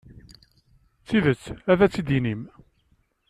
Tidet, 1.07 1.43
ad 1.71 1.79
tt-id-tinim. 1.81 2.41